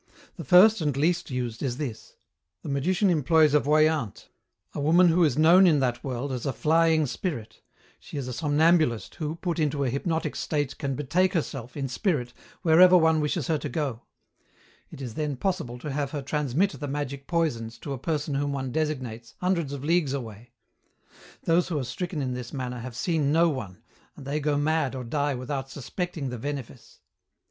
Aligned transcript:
The 0.35 0.43
first 0.43 0.81
and 0.81 0.97
least 0.97 1.29
used 1.29 1.61
is 1.61 1.77
this: 1.77 2.15
the 2.63 2.69
magician 2.69 3.11
employs 3.11 3.53
a 3.53 3.59
voyant, 3.59 4.29
a 4.73 4.79
woman 4.79 5.09
who 5.09 5.23
is 5.23 5.37
known 5.37 5.67
in 5.67 5.79
that 5.81 6.03
world 6.03 6.31
as 6.31 6.47
'a 6.47 6.53
flying 6.53 7.05
spirit'; 7.05 7.61
she 7.99 8.17
is 8.17 8.27
a 8.27 8.33
somnambulist, 8.33 9.13
who, 9.17 9.35
put 9.35 9.59
into 9.59 9.83
a 9.83 9.91
hypnotic 9.91 10.35
state, 10.35 10.79
can 10.79 10.95
betake 10.95 11.33
herself, 11.35 11.77
in 11.77 11.87
spirit, 11.87 12.33
wherever 12.63 12.97
one 12.97 13.21
wishes 13.21 13.45
her 13.45 13.59
to 13.59 13.69
go. 13.69 14.01
It 14.89 15.01
is 15.01 15.13
then 15.13 15.35
possible 15.37 15.77
to 15.77 15.91
have 15.91 16.09
her 16.09 16.23
transmit 16.23 16.71
the 16.71 16.87
magic 16.87 17.27
poisons 17.27 17.77
to 17.77 17.93
a 17.93 17.99
person 17.99 18.33
whom 18.33 18.53
one 18.53 18.71
designates, 18.71 19.35
hundreds 19.39 19.71
of 19.71 19.83
leagues 19.83 20.13
away. 20.13 20.49
Those 21.43 21.67
who 21.67 21.77
are 21.77 21.83
stricken 21.83 22.23
in 22.23 22.33
this 22.33 22.51
manner 22.51 22.79
have 22.79 22.95
seen 22.95 23.31
no 23.31 23.49
one, 23.49 23.83
and 24.15 24.25
they 24.25 24.39
go 24.39 24.57
mad 24.57 24.95
or 24.95 25.03
die 25.03 25.35
without 25.35 25.69
suspecting 25.69 26.29
the 26.29 26.39
venefice. 26.39 27.01